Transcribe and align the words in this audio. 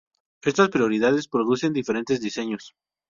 Estas 0.41 0.69
prioridades 0.69 1.27
producen 1.27 1.73
diferentes 1.73 2.21
diseños. 2.21 2.73